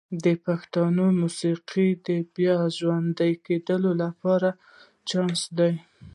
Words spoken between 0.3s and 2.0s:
د پښتو موسیقۍ